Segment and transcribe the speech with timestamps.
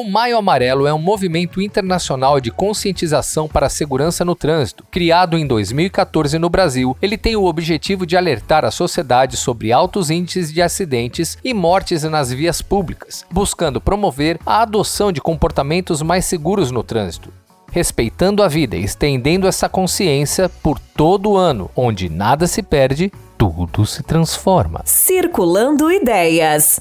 [0.00, 4.82] O Maio Amarelo é um movimento internacional de conscientização para a segurança no trânsito.
[4.90, 10.08] Criado em 2014 no Brasil, ele tem o objetivo de alertar a sociedade sobre altos
[10.08, 16.24] índices de acidentes e mortes nas vias públicas, buscando promover a adoção de comportamentos mais
[16.24, 17.30] seguros no trânsito
[17.72, 23.12] respeitando a vida e estendendo essa consciência por todo o ano, onde nada se perde,
[23.38, 24.80] tudo se transforma.
[24.84, 26.80] Circulando Ideias.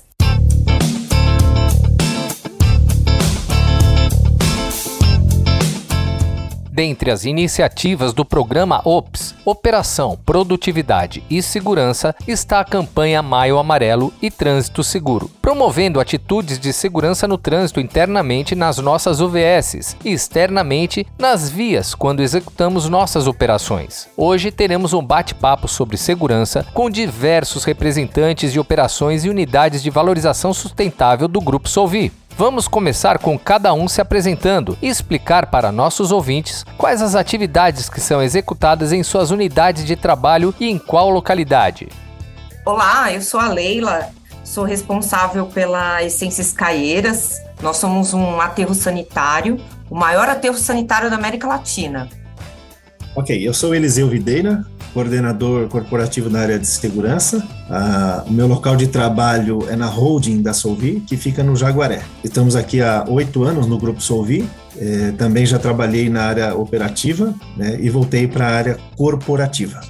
[6.80, 14.14] Dentre as iniciativas do programa OPS, Operação Produtividade e Segurança, está a campanha Maio Amarelo
[14.22, 21.06] e Trânsito Seguro, promovendo atitudes de segurança no trânsito internamente nas nossas UVSs e externamente
[21.20, 24.08] nas vias quando executamos nossas operações.
[24.16, 30.54] Hoje teremos um bate-papo sobre segurança com diversos representantes de operações e unidades de valorização
[30.54, 32.10] sustentável do Grupo Solvi.
[32.40, 37.90] Vamos começar com cada um se apresentando e explicar para nossos ouvintes quais as atividades
[37.90, 41.90] que são executadas em suas unidades de trabalho e em qual localidade.
[42.66, 44.08] Olá, eu sou a Leila,
[44.42, 47.42] sou responsável pela Essências Caieiras.
[47.62, 52.08] Nós somos um aterro sanitário, o maior aterro sanitário da América Latina.
[53.20, 57.46] Ok, eu sou Eliseu Videira, coordenador corporativo na área de segurança.
[57.70, 62.02] Ah, o meu local de trabalho é na holding da Solvi, que fica no Jaguaré.
[62.24, 64.50] Estamos aqui há oito anos no Grupo Solvi.
[64.78, 69.82] Eh, também já trabalhei na área operativa né, e voltei para a área corporativa.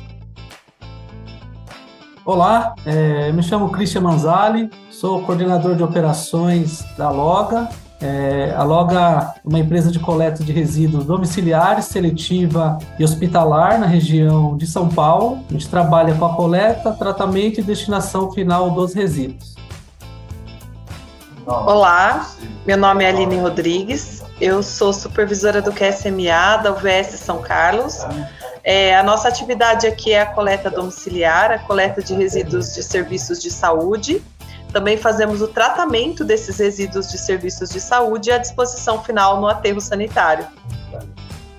[2.26, 7.70] Olá, é, me chamo Christian Manzali, sou coordenador de operações da Loga
[8.02, 13.86] é, a Loga é uma empresa de coleta de resíduos domiciliares, seletiva e hospitalar na
[13.86, 15.44] região de São Paulo.
[15.50, 19.56] A gente trabalha com a coleta, tratamento e destinação final dos resíduos.
[21.46, 22.30] Olá,
[22.66, 28.06] meu nome é Aline Rodrigues, eu sou supervisora do QSMA da UVS São Carlos.
[28.64, 33.42] É, a nossa atividade aqui é a coleta domiciliar, a coleta de resíduos de serviços
[33.42, 34.22] de saúde
[34.72, 39.48] também fazemos o tratamento desses resíduos de serviços de saúde e a disposição final no
[39.48, 40.46] aterro sanitário.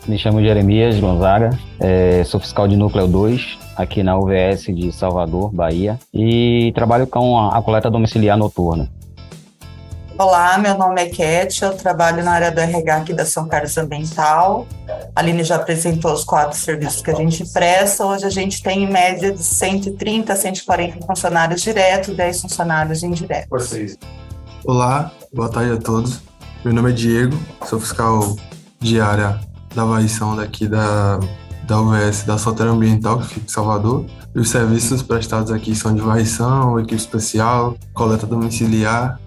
[0.06, 5.52] Me chamo Jeremias Gonzaga, é, sou fiscal de núcleo 2 aqui na UVS de Salvador,
[5.52, 8.88] Bahia, e trabalho com a, a coleta domiciliar noturna.
[10.20, 13.78] Olá, meu nome é Cat, eu trabalho na área do RH aqui da São Carlos
[13.78, 14.66] Ambiental.
[15.16, 18.04] A Aline já apresentou os quatro serviços que a gente presta.
[18.04, 23.02] Hoje a gente tem em média de 130 a 140 funcionários diretos e 10 funcionários
[23.02, 23.96] indiretos.
[24.66, 26.20] Olá, boa tarde a todos.
[26.62, 28.36] Meu nome é Diego, sou fiscal
[28.78, 29.40] de área
[29.74, 31.18] da avaliação daqui da,
[31.62, 34.04] da UVS da Solteira Ambiental, que fica em Salvador.
[34.34, 39.18] E os serviços prestados aqui são de varrição, equipe especial, coleta domiciliar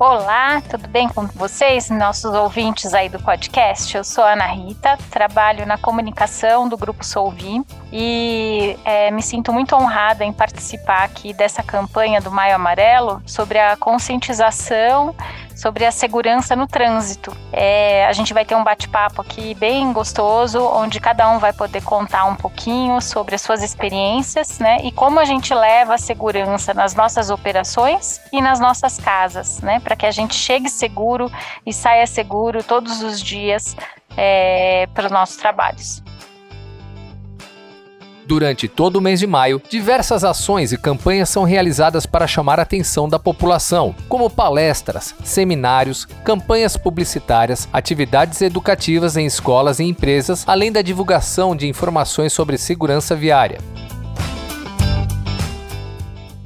[0.00, 3.96] Olá, tudo bem com vocês, nossos ouvintes aí do podcast?
[3.96, 7.60] Eu sou Ana Rita, trabalho na comunicação do Grupo Solvi
[7.92, 13.58] e é, me sinto muito honrada em participar aqui dessa campanha do Maio Amarelo sobre
[13.58, 15.16] a conscientização
[15.58, 17.36] sobre a segurança no trânsito.
[17.52, 21.82] É, a gente vai ter um bate-papo aqui bem gostoso, onde cada um vai poder
[21.82, 24.78] contar um pouquinho sobre as suas experiências, né?
[24.84, 29.80] E como a gente leva a segurança nas nossas operações e nas nossas casas, né?
[29.80, 31.28] Para que a gente chegue seguro
[31.66, 33.76] e saia seguro todos os dias
[34.16, 36.04] é, para os nossos trabalhos.
[38.28, 42.62] Durante todo o mês de maio, diversas ações e campanhas são realizadas para chamar a
[42.62, 50.70] atenção da população, como palestras, seminários, campanhas publicitárias, atividades educativas em escolas e empresas, além
[50.70, 53.60] da divulgação de informações sobre segurança viária.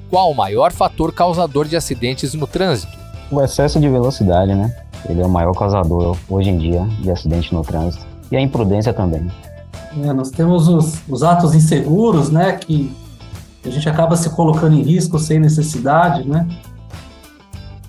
[0.08, 2.96] Qual o maior fator causador de acidentes no trânsito?
[3.28, 4.72] O excesso de velocidade, né?
[5.08, 8.06] Ele é o maior causador hoje em dia de acidente no trânsito.
[8.30, 9.28] E a imprudência também.
[10.00, 12.94] É, nós temos os, os atos inseguros, né, que
[13.64, 16.46] a gente acaba se colocando em risco sem necessidade, né?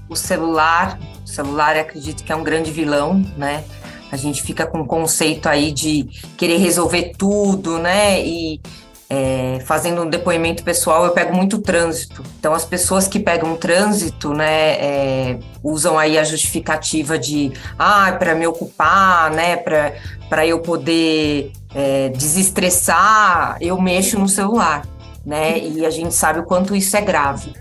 [0.07, 3.63] O celular, o celular acredito que é um grande vilão, né?
[4.11, 6.07] A gente fica com o conceito aí de
[6.37, 8.23] querer resolver tudo, né?
[8.23, 8.61] E
[9.09, 12.23] é, fazendo um depoimento pessoal, eu pego muito trânsito.
[12.39, 18.33] Então, as pessoas que pegam trânsito, né, é, usam aí a justificativa de, ah, para
[18.35, 24.85] me ocupar, né, para eu poder é, desestressar, eu mexo no celular,
[25.25, 27.53] né, e a gente sabe o quanto isso é grave.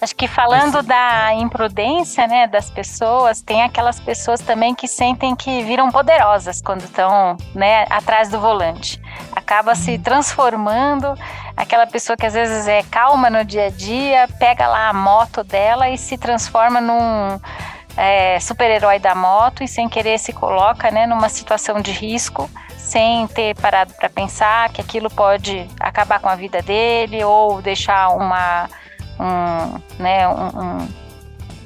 [0.00, 5.62] Acho que falando da imprudência, né, das pessoas, tem aquelas pessoas também que sentem que
[5.64, 9.00] viram poderosas quando estão, né, atrás do volante.
[9.34, 10.02] Acaba se uhum.
[10.02, 11.14] transformando
[11.56, 15.42] aquela pessoa que às vezes é calma no dia a dia, pega lá a moto
[15.42, 17.40] dela e se transforma num
[17.96, 23.26] é, super-herói da moto e sem querer se coloca né, numa situação de risco, sem
[23.26, 28.68] ter parado para pensar que aquilo pode acabar com a vida dele ou deixar uma,
[29.18, 30.88] um, né, um, um,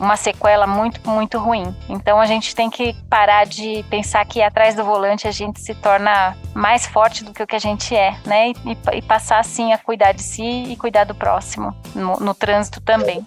[0.00, 1.75] uma sequela muito, muito ruim.
[1.88, 5.75] Então a gente tem que parar de pensar que atrás do volante a gente se
[5.75, 8.50] torna mais forte do que o que a gente é, né?
[8.50, 12.81] E, e passar assim a cuidar de si e cuidar do próximo, no, no trânsito
[12.81, 13.25] também.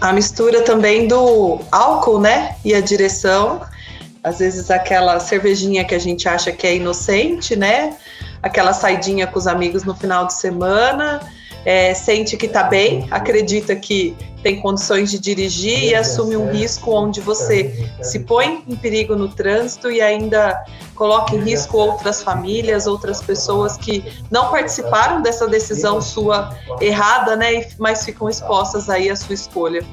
[0.00, 2.56] A mistura também do álcool, né?
[2.64, 3.60] E a direção.
[4.22, 7.96] Às vezes aquela cervejinha que a gente acha que é inocente, né?
[8.42, 11.20] Aquela saidinha com os amigos no final de semana
[11.68, 16.90] é, sente que está bem, acredita que tem condições de dirigir e assume um risco
[16.90, 22.86] onde você se põe em perigo no trânsito e ainda coloca em risco outras famílias,
[22.86, 29.14] outras pessoas que não participaram dessa decisão sua errada, né, mas ficam expostas aí à
[29.14, 29.84] sua escolha.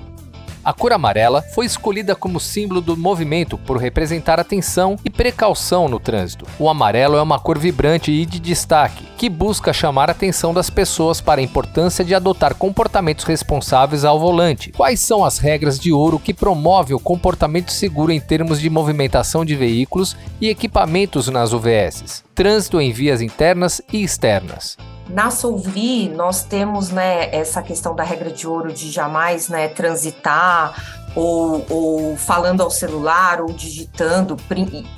[0.65, 5.99] A cor amarela foi escolhida como símbolo do movimento por representar atenção e precaução no
[5.99, 6.47] trânsito.
[6.57, 10.71] O amarelo é uma cor vibrante e de destaque, que busca chamar a atenção das
[10.71, 14.71] pessoas para a importância de adotar comportamentos responsáveis ao volante.
[14.71, 19.45] Quais são as regras de ouro que promovem o comportamento seguro em termos de movimentação
[19.45, 22.23] de veículos e equipamentos nas UVSs?
[22.33, 24.75] Trânsito em vias internas e externas.
[25.07, 31.03] Na Solvri, nós temos né, essa questão da regra de ouro de jamais né, transitar
[31.15, 34.35] ou, ou, falando ao celular ou digitando,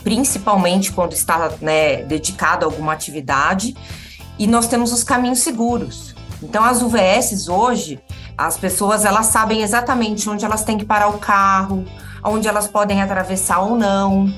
[0.04, 3.76] principalmente quando está né, dedicado a alguma atividade.
[4.40, 6.16] E nós temos os caminhos seguros.
[6.42, 8.00] Então, as UVSs hoje,
[8.38, 11.84] as pessoas elas sabem exatamente onde elas têm que parar o carro,
[12.24, 14.34] onde elas podem atravessar ou não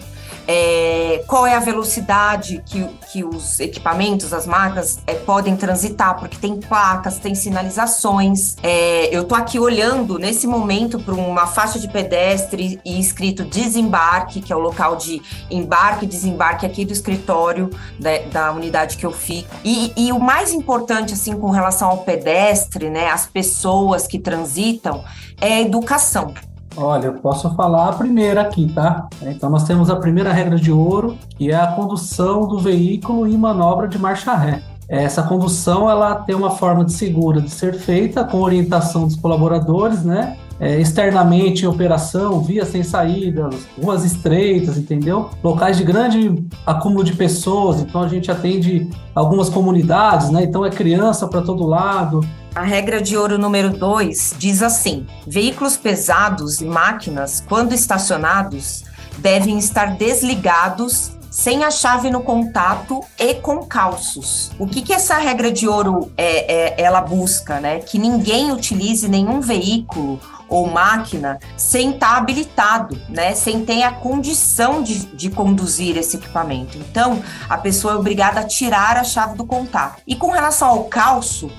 [0.51, 6.37] é, qual é a velocidade que, que os equipamentos, as máquinas, é, podem transitar, porque
[6.37, 8.57] tem placas, tem sinalizações.
[8.63, 14.41] É, eu tô aqui olhando nesse momento para uma faixa de pedestre e escrito desembarque,
[14.41, 17.69] que é o local de embarque e desembarque aqui do escritório
[17.99, 19.55] da, da unidade que eu fico.
[19.63, 25.03] E, e o mais importante, assim, com relação ao pedestre, né, as pessoas que transitam,
[25.39, 26.33] é a educação.
[26.81, 29.09] Olha, eu posso falar a primeira aqui, tá?
[29.21, 33.37] Então nós temos a primeira regra de ouro, que é a condução do veículo em
[33.37, 34.61] manobra de marcha ré.
[34.87, 40.03] Essa condução ela tem uma forma de segura de ser feita com orientação dos colaboradores,
[40.03, 40.37] né?
[40.57, 45.29] É, externamente em operação, vias sem saídas, ruas estreitas, entendeu?
[45.43, 50.43] Locais de grande acúmulo de pessoas, então a gente atende algumas comunidades, né?
[50.43, 52.21] Então é criança para todo lado,
[52.59, 58.83] a regra de ouro número 2 diz assim: veículos pesados e máquinas, quando estacionados,
[59.17, 64.51] devem estar desligados sem a chave no contato e com calços.
[64.59, 67.79] O que, que essa regra de ouro é, é, ela busca, né?
[67.79, 70.19] Que ninguém utilize nenhum veículo
[70.49, 73.35] ou máquina sem estar habilitado, né?
[73.35, 76.77] Sem ter a condição de, de conduzir esse equipamento.
[76.77, 80.01] Então, a pessoa é obrigada a tirar a chave do contato.
[80.05, 81.49] E com relação ao calço,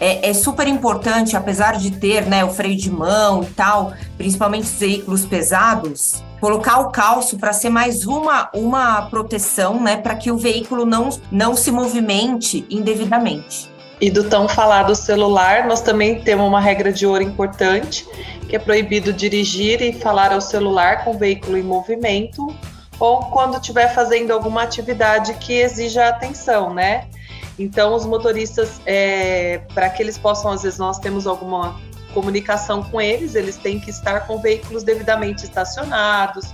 [0.00, 4.64] é, é, super importante, apesar de ter né, o freio de mão e tal, principalmente
[4.64, 10.32] os veículos pesados, colocar o calço para ser mais uma, uma proteção, né, para que
[10.32, 13.70] o veículo não, não se movimente indevidamente.
[14.00, 18.08] E do tão falado celular, nós também temos uma regra de ouro importante,
[18.48, 22.46] que é proibido dirigir e falar ao celular com o veículo em movimento
[22.98, 27.06] ou quando estiver fazendo alguma atividade que exija atenção, né?
[27.60, 31.78] Então, os motoristas, é, para que eles possam, às vezes, nós temos alguma
[32.14, 36.46] comunicação com eles, eles têm que estar com veículos devidamente estacionados,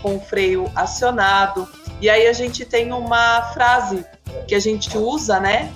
[0.00, 1.68] com o freio acionado.
[2.00, 4.06] E aí a gente tem uma frase
[4.48, 5.70] que a gente usa, né?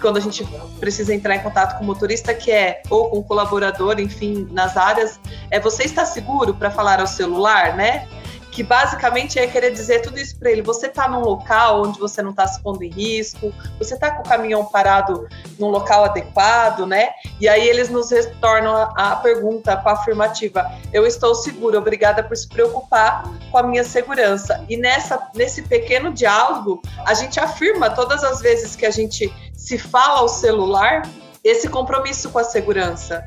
[0.00, 0.44] Quando a gente
[0.80, 4.76] precisa entrar em contato com o motorista, que é ou com o colaborador, enfim, nas
[4.76, 5.20] áreas,
[5.52, 8.08] é você está seguro para falar ao celular, né?
[8.52, 10.60] Que basicamente é querer dizer tudo isso para ele.
[10.60, 14.22] Você está num local onde você não está se pondo em risco, você está com
[14.22, 15.26] o caminhão parado
[15.58, 17.08] num local adequado, né?
[17.40, 22.22] E aí eles nos retornam a, a pergunta com a afirmativa: Eu estou seguro, obrigada
[22.22, 24.62] por se preocupar com a minha segurança.
[24.68, 29.78] E nessa, nesse pequeno diálogo, a gente afirma todas as vezes que a gente se
[29.78, 31.02] fala ao celular
[31.42, 33.26] esse compromisso com a segurança.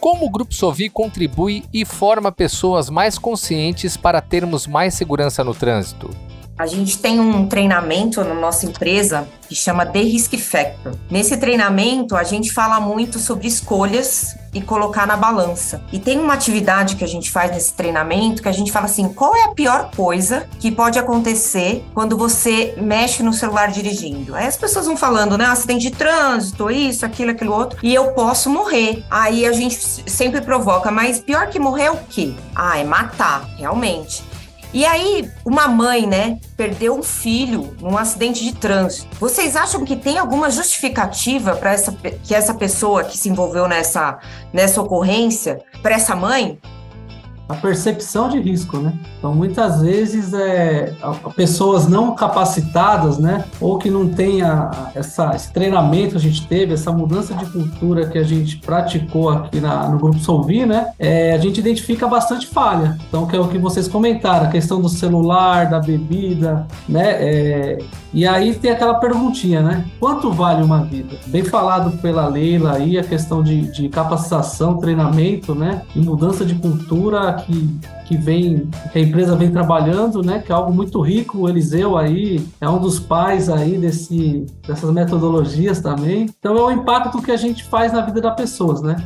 [0.00, 5.54] Como o Grupo Sovi contribui e forma pessoas mais conscientes para termos mais segurança no
[5.54, 6.08] trânsito?
[6.60, 10.94] A gente tem um treinamento na nossa empresa que chama The Risk Factor.
[11.10, 15.82] Nesse treinamento, a gente fala muito sobre escolhas e colocar na balança.
[15.90, 19.08] E tem uma atividade que a gente faz nesse treinamento que a gente fala assim:
[19.08, 24.34] qual é a pior coisa que pode acontecer quando você mexe no celular dirigindo?
[24.34, 25.46] Aí as pessoas vão falando, né?
[25.46, 29.02] Acidente de trânsito, isso, aquilo, aquilo outro, e eu posso morrer.
[29.10, 32.34] Aí a gente sempre provoca, mas pior que morrer é o quê?
[32.54, 34.28] Ah, é matar, realmente.
[34.72, 39.08] E aí, uma mãe, né, perdeu um filho num acidente de trânsito.
[39.18, 44.20] Vocês acham que tem alguma justificativa para essa que essa pessoa que se envolveu nessa
[44.52, 46.58] nessa ocorrência, para essa mãe,
[47.50, 48.92] a percepção de risco, né?
[49.18, 50.94] Então, muitas vezes, é,
[51.34, 53.44] pessoas não capacitadas, né?
[53.60, 58.06] Ou que não tenha essa, esse treinamento que a gente teve, essa mudança de cultura
[58.06, 60.92] que a gente praticou aqui na, no Grupo Solvi, né?
[60.96, 62.96] É, a gente identifica bastante falha.
[63.08, 67.10] Então, que é o que vocês comentaram, a questão do celular, da bebida, né?
[67.18, 67.78] É,
[68.12, 69.84] e aí tem aquela perguntinha, né?
[69.98, 71.16] Quanto vale uma vida?
[71.26, 75.82] Bem falado pela Leila aí, a questão de, de capacitação, treinamento, né?
[75.94, 80.40] E mudança de cultura que, que vem, que a empresa vem trabalhando, né?
[80.40, 81.38] Que é algo muito rico.
[81.38, 86.26] O Eliseu aí é um dos pais aí desse, dessas metodologias também.
[86.38, 88.96] Então é o impacto que a gente faz na vida das pessoas, né?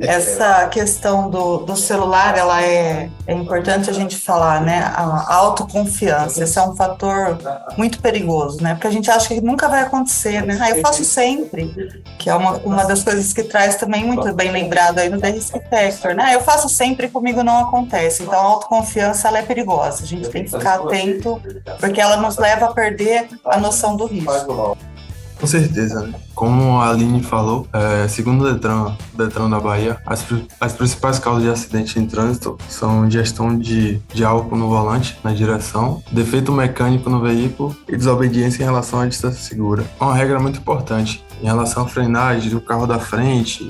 [0.00, 4.80] Essa questão do, do celular, ela é, é importante a gente falar, né?
[4.94, 7.38] A autoconfiança, esse é um fator
[7.76, 8.74] muito perigoso, né?
[8.74, 10.58] Porque a gente acha que nunca vai acontecer, né?
[10.60, 14.50] Ah, eu faço sempre, que é uma, uma das coisas que traz também muito bem
[14.50, 16.34] lembrado aí no The Risk Factor, né?
[16.34, 18.22] Eu faço sempre e comigo não acontece.
[18.22, 20.02] Então, a autoconfiança, ela é perigosa.
[20.02, 21.40] A gente tem que ficar atento,
[21.78, 24.76] porque ela nos leva a perder a noção do risco.
[25.42, 26.14] Com certeza, né?
[26.36, 30.24] Como a Aline falou, é, segundo o Detran, Detran da Bahia, as,
[30.60, 35.32] as principais causas de acidente em trânsito são ingestão de, de álcool no volante, na
[35.32, 39.84] direção, defeito mecânico no veículo e desobediência em relação à distância segura.
[40.00, 43.68] Uma regra muito importante em relação à frenagem do carro da frente,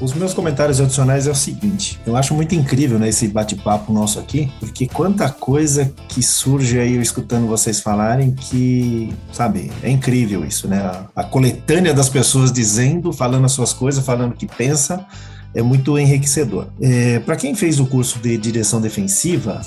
[0.00, 4.18] os meus comentários adicionais é o seguinte: eu acho muito incrível né, esse bate-papo nosso
[4.18, 10.44] aqui, porque quanta coisa que surge aí eu escutando vocês falarem que, sabe, é incrível
[10.44, 10.78] isso, né?
[10.78, 15.06] A, a coletânea das pessoas dizendo, falando as suas coisas, falando o que pensa,
[15.54, 16.66] é muito enriquecedor.
[16.80, 19.60] É, Para quem fez o curso de direção defensiva,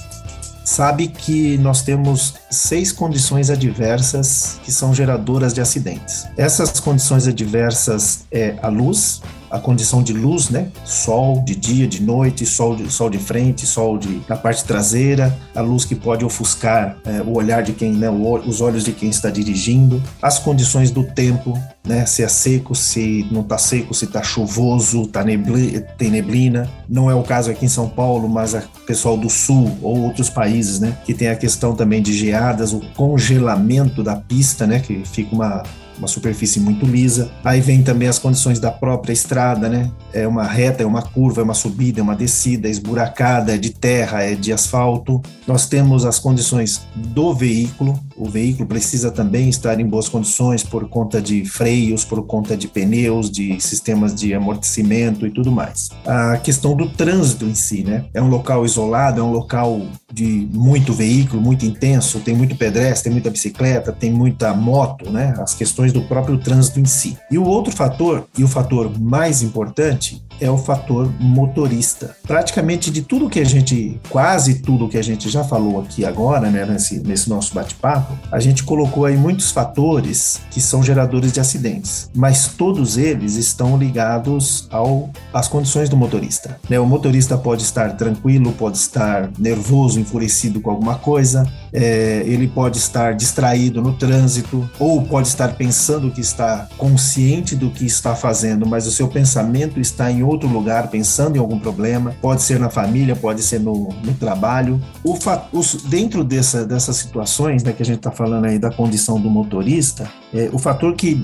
[0.68, 6.28] sabe que nós temos seis condições adversas que são geradoras de acidentes.
[6.36, 9.22] Essas condições adversas é a luz,
[9.58, 10.70] a condição de luz, né?
[10.86, 15.38] Sol de dia, de noite, sol de, sol de frente, sol de, na parte traseira,
[15.54, 18.10] a luz que pode ofuscar é, o olhar de quem, né?
[18.10, 22.06] O, os olhos de quem está dirigindo, as condições do tempo, né?
[22.06, 26.70] Se é seco, se não está seco, se está chuvoso, tá nebli, tem neblina.
[26.88, 30.30] Não é o caso aqui em São Paulo, mas o pessoal do sul ou outros
[30.30, 30.98] países, né?
[31.06, 34.80] Que tem a questão também de geadas, o congelamento da pista, né?
[34.80, 35.64] Que fica uma
[35.98, 37.32] uma superfície muito lisa.
[37.44, 39.92] Aí vem também as condições da própria estrada, né?
[40.13, 43.58] É uma reta, é uma curva, é uma subida, é uma descida, é esburacada, é
[43.58, 45.22] de terra, é de asfalto.
[45.46, 48.00] Nós temos as condições do veículo.
[48.18, 52.68] O veículo precisa também estar em boas condições por conta de freios, por conta de
[52.68, 55.90] pneus, de sistemas de amortecimento e tudo mais.
[56.06, 58.06] A questão do trânsito em si, né?
[58.14, 59.82] É um local isolado, é um local
[60.12, 65.36] de muito veículo, muito intenso, tem muito pedestre, tem muita bicicleta, tem muita moto, né?
[65.38, 67.18] As questões do próprio trânsito em si.
[67.30, 72.15] E o outro fator, e o fator mais importante, é o fator motorista.
[72.24, 76.50] Praticamente de tudo que a gente, quase tudo que a gente já falou aqui agora,
[76.50, 81.39] né, nesse, nesse nosso bate-papo, a gente colocou aí muitos fatores que são geradores de
[81.39, 86.60] acidentes, mas todos eles estão ligados ao, às condições do motorista.
[86.70, 86.79] Né?
[86.79, 92.77] O motorista pode estar tranquilo, pode estar nervoso, enfurecido com alguma coisa, é, ele pode
[92.77, 98.65] estar distraído no trânsito, ou pode estar pensando que está consciente do que está fazendo,
[98.65, 102.70] mas o seu pensamento está em outro lugar pensando em algum problema, pode ser na
[102.70, 104.82] família, pode ser no, no trabalho.
[105.04, 105.18] O,
[105.54, 109.30] os, dentro dessa, dessas situações né, que a gente está falando aí da condição do
[109.30, 111.24] motorista, é, o fator que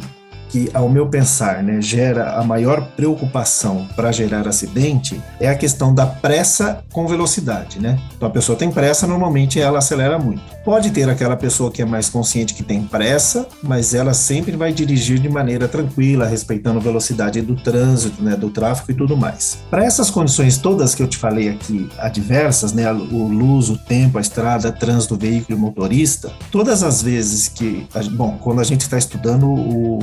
[0.53, 5.91] que, ao meu pensar, né, gera a maior preocupação para gerar acidente é a questão
[5.91, 7.97] da pressa com velocidade, né?
[8.15, 10.43] Então a pessoa tem pressa, normalmente ela acelera muito.
[10.63, 14.71] Pode ter aquela pessoa que é mais consciente que tem pressa, mas ela sempre vai
[14.71, 19.57] dirigir de maneira tranquila, respeitando a velocidade do trânsito, né, do tráfego e tudo mais.
[19.71, 24.19] Para essas condições todas que eu te falei aqui, adversas, né, o luz, o tempo,
[24.19, 28.99] a estrada, trânsito, veículo e motorista, todas as vezes que, bom, quando a gente está
[28.99, 29.99] estudando o,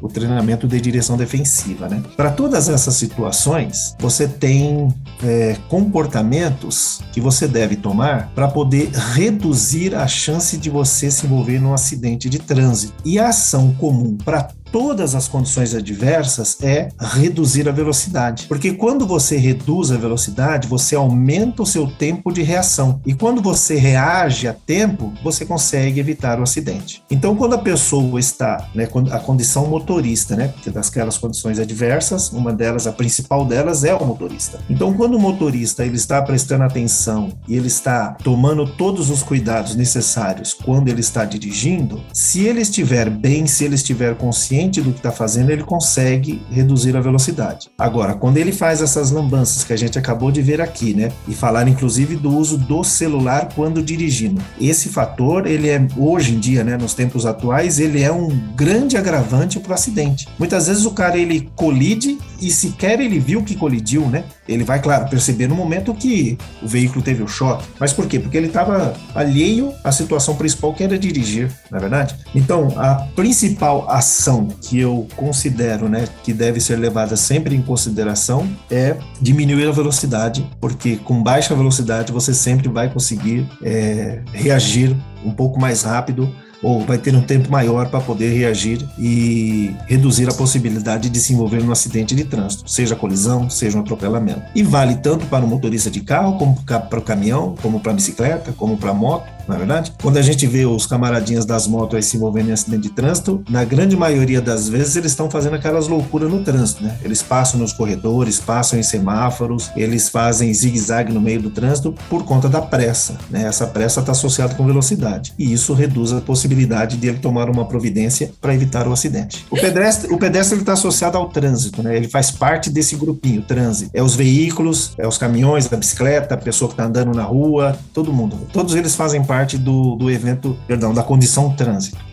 [0.00, 1.88] o treinamento de direção defensiva.
[1.88, 2.02] Né?
[2.16, 4.88] Para todas essas situações, você tem
[5.22, 11.60] é, comportamentos que você deve tomar para poder reduzir a chance de você se envolver
[11.60, 12.94] num acidente de trânsito.
[13.04, 18.46] E a ação comum para todas as condições adversas é reduzir a velocidade.
[18.48, 23.00] Porque quando você reduz a velocidade, você aumenta o seu tempo de reação.
[23.04, 27.02] E quando você reage a tempo, você consegue evitar o acidente.
[27.10, 32.52] Então, quando a pessoa está, né, a condição motorista, né, porque das condições adversas, uma
[32.52, 34.60] delas, a principal delas é o motorista.
[34.70, 39.74] Então, quando o motorista ele está prestando atenção e ele está tomando todos os cuidados
[39.74, 44.92] necessários quando ele está dirigindo, se ele estiver bem, se ele estiver consciente consciente do
[44.92, 47.70] que está fazendo, ele consegue reduzir a velocidade.
[47.78, 51.34] Agora, quando ele faz essas lambanças que a gente acabou de ver aqui, né, e
[51.34, 56.62] falar inclusive do uso do celular quando dirigindo, esse fator, ele é hoje em dia,
[56.62, 60.28] né, nos tempos atuais, ele é um grande agravante para o acidente.
[60.38, 64.24] Muitas vezes o cara ele colide e sequer ele viu que colidiu, né?
[64.48, 67.64] Ele vai, claro, perceber no momento que o veículo teve o choque.
[67.78, 68.18] Mas por quê?
[68.18, 72.16] Porque ele estava alheio à situação principal que era dirigir, na é verdade?
[72.34, 78.48] Então, a principal ação que eu considero, né, que deve ser levada sempre em consideração
[78.70, 85.30] é diminuir a velocidade, porque com baixa velocidade você sempre vai conseguir é, reagir um
[85.30, 86.32] pouco mais rápido
[86.62, 91.32] ou vai ter um tempo maior para poder reagir e reduzir a possibilidade de se
[91.32, 94.42] envolver num acidente de trânsito, seja colisão, seja um atropelamento.
[94.54, 97.94] E vale tanto para o motorista de carro, como para o caminhão, como para a
[97.94, 99.92] bicicleta, como para a moto, é verdade?
[100.00, 103.42] Quando a gente vê os camaradinhas das motos aí se envolvendo em acidente de trânsito,
[103.48, 106.96] na grande maioria das vezes eles estão fazendo aquelas loucuras no trânsito, né?
[107.02, 112.24] Eles passam nos corredores, passam em semáforos, eles fazem zigue-zague no meio do trânsito por
[112.24, 113.44] conta da pressa, né?
[113.44, 117.64] Essa pressa está associada com velocidade e isso reduz a possibilidade de ele tomar uma
[117.66, 119.44] providência para evitar o acidente.
[119.50, 121.96] O pedestre, o pedestre está associado ao trânsito, né?
[121.96, 123.90] Ele faz parte desse grupinho, trânsito.
[123.94, 127.76] É os veículos, é os caminhões, a bicicleta, a pessoa que está andando na rua,
[127.92, 128.38] todo mundo.
[128.52, 132.12] Todos eles fazem parte do, do evento, perdão, da condição trânsito.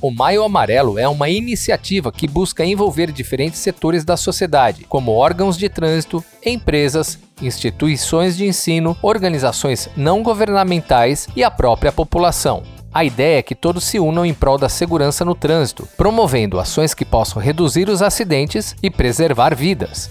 [0.00, 5.56] O Maio Amarelo é uma iniciativa que busca envolver diferentes setores da sociedade, como órgãos
[5.56, 12.62] de trânsito, empresas, instituições de ensino, organizações não governamentais e a própria população.
[12.92, 16.94] A ideia é que todos se unam em prol da segurança no trânsito, promovendo ações
[16.94, 20.10] que possam reduzir os acidentes e preservar vidas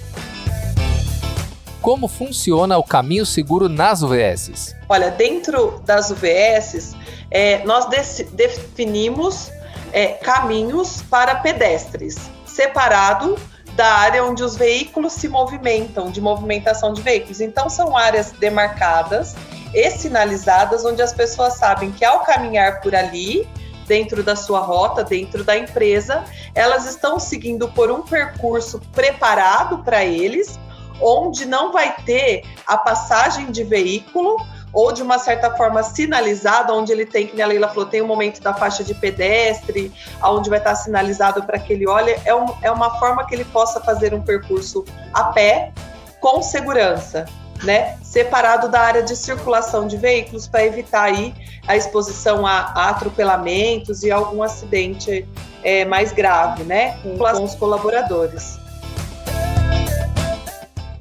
[1.86, 4.75] como funciona o caminho seguro nas UVSs?
[4.90, 6.96] Olha, dentro das UVSs,
[7.29, 7.86] é, nós
[8.31, 9.51] definimos
[9.94, 13.38] é, caminhos para pedestres, separado
[13.75, 17.40] da área onde os veículos se movimentam, de movimentação de veículos.
[17.40, 19.36] Então, são áreas demarcadas
[19.72, 23.48] e sinalizadas, onde as pessoas sabem que ao caminhar por ali,
[23.86, 26.24] dentro da sua rota, dentro da empresa,
[26.55, 30.59] elas estão seguindo por um percurso preparado para eles,
[31.01, 34.38] onde não vai ter a passagem de veículo
[34.75, 38.08] ou de uma certa forma sinalizado, onde ele tem, que a Leila falou, tem um
[38.08, 42.46] momento da faixa de pedestre, onde vai estar sinalizado para que ele olhe, é, um,
[42.62, 45.72] é uma forma que ele possa fazer um percurso a pé
[46.20, 47.25] com segurança,
[47.64, 47.98] né?
[48.03, 51.34] Separado da área de circulação de veículos para evitar aí
[51.66, 55.25] a exposição a, a, atropelamentos e algum acidente
[55.64, 56.98] é, mais grave, né?
[57.01, 58.65] Com, com os colaboradores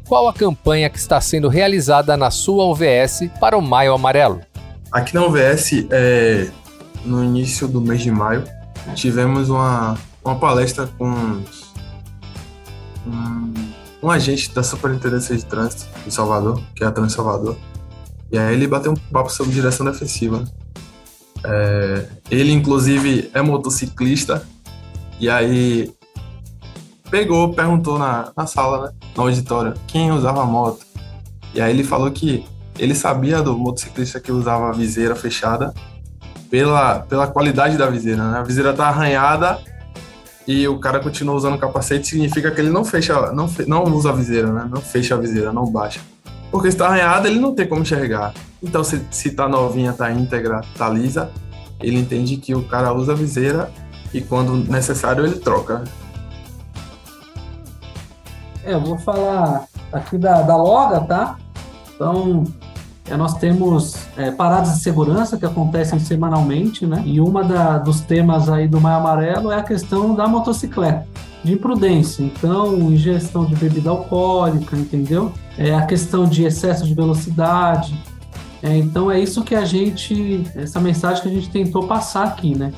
[0.07, 4.41] qual a campanha que está sendo realizada na sua UVS para o Maio Amarelo?
[4.93, 6.51] Aqui na UVS, é,
[7.05, 8.45] no início do mês de maio,
[8.95, 11.09] tivemos uma, uma palestra com
[13.07, 13.55] um,
[14.03, 17.57] um agente da Superintendência de Trânsito de Salvador, que é a Trans Salvador,
[18.31, 20.45] e aí ele bateu um papo sobre direção defensiva.
[21.45, 24.47] É, ele, inclusive, é motociclista,
[25.19, 25.93] e aí
[27.15, 30.85] pegou, perguntou na, na sala, né, no auditório, quem usava moto.
[31.55, 32.45] E aí ele falou que
[32.77, 35.73] ele sabia do motociclista que usava a viseira fechada
[36.51, 38.39] pela, pela qualidade da viseira, né?
[38.41, 39.61] A viseira tá arranhada
[40.45, 43.85] e o cara continua usando o capacete, significa que ele não fecha, não, fe, não
[43.85, 44.69] usa a viseira, né?
[44.69, 46.01] Não fecha a viseira, não baixa.
[46.51, 48.35] Porque se tá arranhada, ele não tem como enxergar.
[48.61, 51.31] Então, se, se tá novinha, tá íntegra, tá lisa,
[51.81, 53.71] ele entende que o cara usa a viseira
[54.13, 55.85] e quando necessário ele troca.
[58.65, 61.37] É, eu vou falar aqui da, da Loga, tá?
[61.95, 62.45] Então,
[63.11, 67.03] é, nós temos é, paradas de segurança que acontecem semanalmente, né?
[67.05, 71.07] E uma da, dos temas aí do Maio Amarelo é a questão da motocicleta,
[71.45, 72.23] de imprudência.
[72.23, 75.31] Então, ingestão de bebida alcoólica, entendeu?
[75.59, 77.95] É a questão de excesso de velocidade.
[78.63, 82.57] É, então, é isso que a gente, essa mensagem que a gente tentou passar aqui,
[82.57, 82.73] né?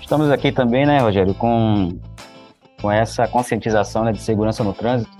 [0.00, 1.90] Estamos aqui também, né, Rogério, com
[2.80, 5.15] com essa conscientização né, de segurança no trânsito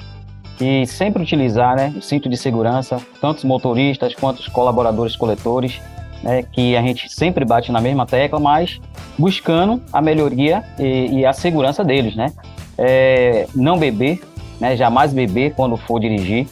[0.60, 5.80] e sempre utilizar né, o cinto de segurança, tanto os motoristas quanto os colaboradores coletores,
[6.22, 8.80] né, que a gente sempre bate na mesma tecla, mas
[9.18, 12.32] buscando a melhoria e, e a segurança deles, né?
[12.78, 14.20] É, não beber,
[14.60, 16.46] né, jamais beber quando for dirigir.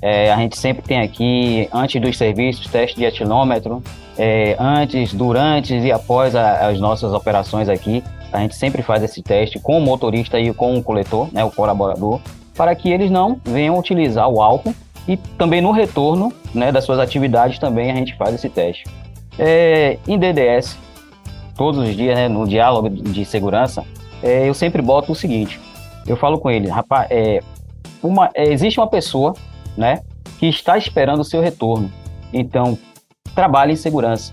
[0.00, 3.82] É, a gente sempre tem aqui, antes dos serviços, teste de etilômetro,
[4.18, 8.02] é, antes, durante e após a, as nossas operações aqui,
[8.32, 11.50] a gente sempre faz esse teste com o motorista e com o coletor, né, o
[11.50, 12.20] colaborador,
[12.56, 14.74] para que eles não venham utilizar o álcool
[15.06, 18.84] e também no retorno né, das suas atividades também a gente faz esse teste.
[19.38, 20.78] É, em DDS,
[21.56, 23.84] todos os dias, né, no diálogo de segurança,
[24.22, 25.60] é, eu sempre boto o seguinte,
[26.06, 27.40] eu falo com ele, rapaz, é,
[28.02, 29.34] uma, é, existe uma pessoa
[29.76, 30.00] né,
[30.38, 31.92] que está esperando o seu retorno,
[32.32, 32.78] então
[33.34, 34.32] trabalhe em segurança.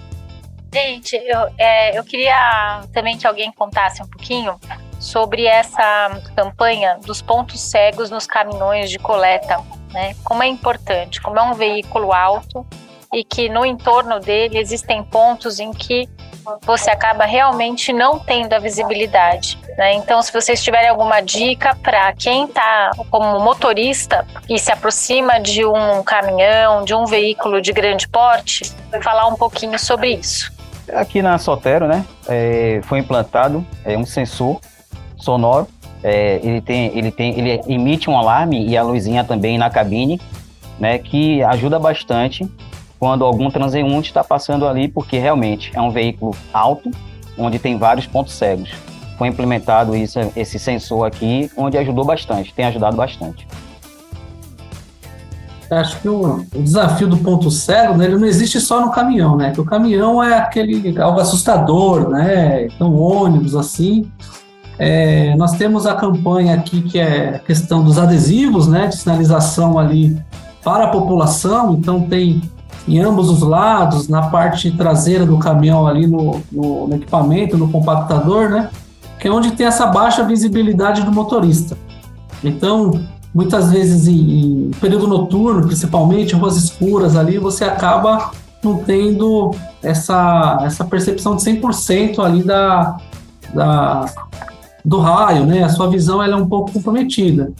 [0.73, 4.55] Gente, eu, é, eu queria também que alguém contasse um pouquinho
[5.01, 9.59] sobre essa campanha dos pontos cegos nos caminhões de coleta,
[9.91, 10.15] né?
[10.23, 12.65] Como é importante, como é um veículo alto
[13.11, 16.07] e que no entorno dele existem pontos em que
[16.61, 19.59] você acaba realmente não tendo a visibilidade.
[19.77, 19.93] Né?
[19.93, 25.65] Então, se vocês tiverem alguma dica para quem está como motorista e se aproxima de
[25.65, 30.51] um caminhão, de um veículo de grande porte, falar um pouquinho sobre isso.
[30.93, 34.59] Aqui na Sotero, né, é, foi implantado é, um sensor
[35.21, 35.67] sonoro.
[36.03, 40.19] É, ele tem, ele tem, ele emite um alarme e a luzinha também na cabine,
[40.79, 42.49] né, que ajuda bastante
[42.99, 46.91] quando algum transeunte está passando ali, porque realmente é um veículo alto,
[47.37, 48.71] onde tem vários pontos cegos.
[49.17, 53.47] Foi implementado isso, esse sensor aqui, onde ajudou bastante, tem ajudado bastante.
[55.69, 59.37] Acho que o, o desafio do ponto cego, né, ele não existe só no caminhão,
[59.37, 59.51] né?
[59.51, 62.65] Que o caminhão é aquele algo assustador, né?
[62.65, 64.11] Então ônibus assim.
[64.83, 68.87] É, nós temos a campanha aqui que é a questão dos adesivos, né?
[68.87, 70.19] De sinalização ali
[70.63, 71.75] para a população.
[71.75, 72.41] Então tem
[72.87, 77.69] em ambos os lados, na parte traseira do caminhão ali no, no, no, equipamento, no
[77.69, 78.71] compactador, né?
[79.19, 81.77] Que é onde tem essa baixa visibilidade do motorista.
[82.43, 88.31] Então, muitas vezes em, em período noturno, principalmente, ruas escuras ali, você acaba
[88.63, 89.51] não tendo
[89.83, 92.97] essa, essa percepção de 100% ali da,
[93.53, 94.05] da,
[94.83, 95.63] do raio, né?
[95.63, 97.51] A sua visão ela é um pouco comprometida.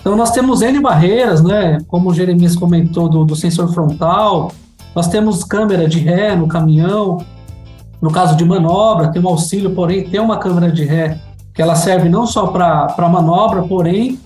[0.00, 1.78] Então, nós temos N barreiras, né?
[1.86, 4.50] Como o Jeremias comentou, do, do sensor frontal.
[4.94, 7.18] Nós temos câmera de ré no caminhão.
[8.00, 11.20] No caso de manobra, tem um auxílio, porém, tem uma câmera de ré
[11.54, 14.18] que ela serve não só para manobra, porém,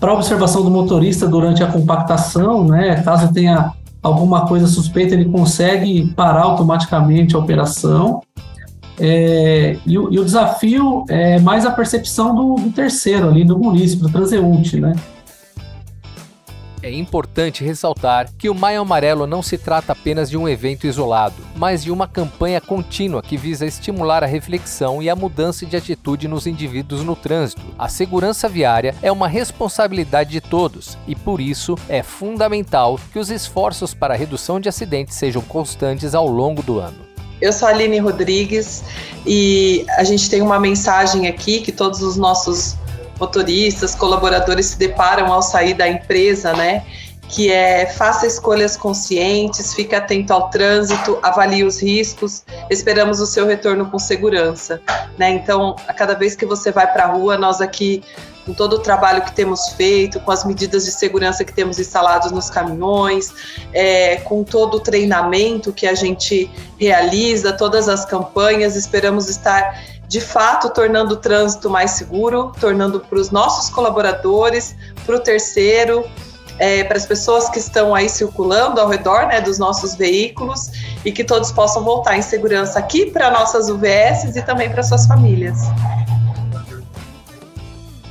[0.00, 3.02] para observação do motorista durante a compactação, né?
[3.02, 3.72] Caso tenha
[4.02, 8.22] alguma coisa suspeita, ele consegue parar automaticamente a operação.
[9.02, 13.58] É, e, o, e, o, desafio é mais a percepção do, do terceiro ali, do
[13.58, 14.92] munícipe, do transeunte, né?
[16.82, 21.36] É importante ressaltar que o Maio Amarelo não se trata apenas de um evento isolado,
[21.54, 26.26] mas de uma campanha contínua que visa estimular a reflexão e a mudança de atitude
[26.26, 27.62] nos indivíduos no trânsito.
[27.78, 33.30] A segurança viária é uma responsabilidade de todos e, por isso, é fundamental que os
[33.30, 37.09] esforços para a redução de acidentes sejam constantes ao longo do ano.
[37.40, 38.82] Eu sou a Aline Rodrigues
[39.26, 42.76] e a gente tem uma mensagem aqui que todos os nossos
[43.18, 46.84] motoristas, colaboradores se deparam ao sair da empresa, né?
[47.28, 53.46] Que é faça escolhas conscientes, fique atento ao trânsito, avalie os riscos, esperamos o seu
[53.46, 54.80] retorno com segurança.
[55.16, 55.30] Né?
[55.30, 58.02] Então, a cada vez que você vai para a rua, nós aqui
[58.44, 62.32] com todo o trabalho que temos feito, com as medidas de segurança que temos instalados
[62.32, 63.32] nos caminhões,
[63.72, 70.20] é, com todo o treinamento que a gente realiza, todas as campanhas, esperamos estar de
[70.20, 74.74] fato tornando o trânsito mais seguro, tornando para os nossos colaboradores,
[75.06, 76.04] para o terceiro,
[76.58, 80.70] é, para as pessoas que estão aí circulando ao redor né, dos nossos veículos
[81.04, 85.06] e que todos possam voltar em segurança aqui para nossas UVS e também para suas
[85.06, 85.58] famílias.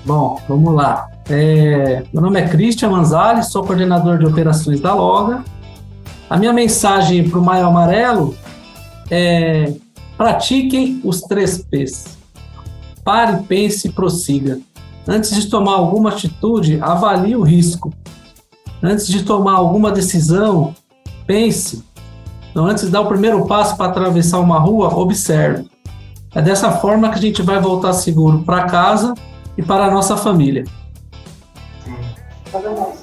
[0.09, 1.07] Bom, vamos lá.
[1.29, 5.45] É, meu nome é Cristian Manzali, sou coordenador de operações da Loga.
[6.27, 8.35] A minha mensagem para o Maio Amarelo
[9.11, 9.71] é
[10.17, 12.17] Pratiquem os três P's.
[13.03, 14.59] Pare, pense e prossiga.
[15.07, 17.93] Antes de tomar alguma atitude, avalie o risco.
[18.81, 20.73] Antes de tomar alguma decisão,
[21.27, 21.83] pense.
[22.49, 25.69] Então, antes de dar o primeiro passo para atravessar uma rua, observe.
[26.33, 29.13] É dessa forma que a gente vai voltar seguro para casa
[29.59, 30.63] e para a nossa família.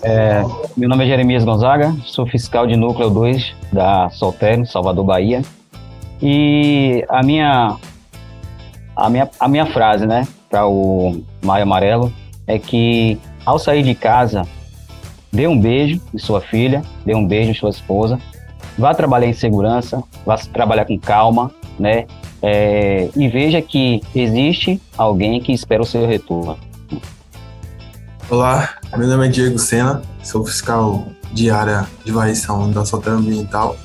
[0.03, 0.43] É,
[0.75, 5.43] meu nome é Jeremias Gonzaga, sou fiscal de núcleo 2 da Solterno, Salvador, Bahia.
[6.21, 7.77] E a minha
[8.97, 12.11] A minha, a minha frase, né, para o Maio Amarelo
[12.47, 14.47] é que ao sair de casa,
[15.31, 18.19] dê um beijo em sua filha, dê um beijo em sua esposa,
[18.79, 22.07] vá trabalhar em segurança, vá trabalhar com calma, né?
[22.43, 26.59] É, e veja que existe alguém que espera o seu retorno.
[28.29, 33.77] Olá, meu nome é Diego Sena, sou fiscal de área de varrição da Sotera Ambiental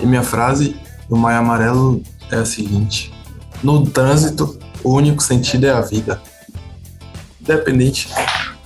[0.00, 0.76] e minha frase
[1.08, 3.12] do Maio Amarelo é a seguinte:
[3.62, 6.20] No trânsito, o único sentido é a vida.
[7.40, 8.08] Independente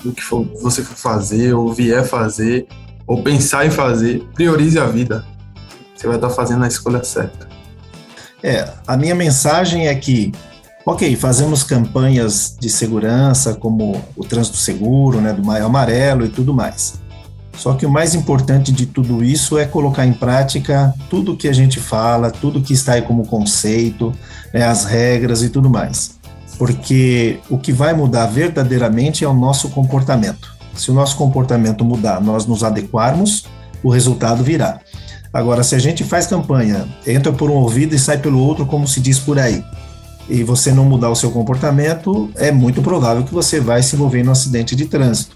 [0.02, 2.66] do que for, você for fazer, ou vier fazer,
[3.07, 5.24] ou pensar em fazer, priorize a vida.
[5.94, 7.51] Você vai estar fazendo a escolha certa.
[8.42, 10.33] É, a minha mensagem é que,
[10.85, 16.52] ok, fazemos campanhas de segurança, como o trânsito seguro, né, do Maio Amarelo e tudo
[16.52, 17.00] mais.
[17.57, 21.52] Só que o mais importante de tudo isso é colocar em prática tudo que a
[21.52, 24.12] gente fala, tudo que está aí como conceito,
[24.52, 26.18] né, as regras e tudo mais.
[26.59, 30.52] Porque o que vai mudar verdadeiramente é o nosso comportamento.
[30.74, 33.44] Se o nosso comportamento mudar, nós nos adequarmos,
[33.83, 34.81] o resultado virá.
[35.32, 38.86] Agora, se a gente faz campanha, entra por um ouvido e sai pelo outro, como
[38.86, 39.64] se diz por aí,
[40.28, 44.20] e você não mudar o seu comportamento, é muito provável que você vai se envolver
[44.20, 45.34] em um acidente de trânsito.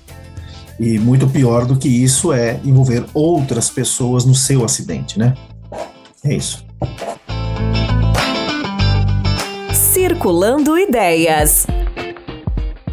[0.78, 5.34] E muito pior do que isso é envolver outras pessoas no seu acidente, né?
[6.22, 6.64] É isso.
[9.72, 11.66] Circulando Ideias.